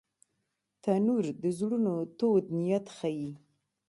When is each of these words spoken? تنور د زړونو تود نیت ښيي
تنور 0.81 1.25
د 1.41 1.43
زړونو 1.59 1.95
تود 2.17 2.45
نیت 2.59 2.85
ښيي 2.97 3.29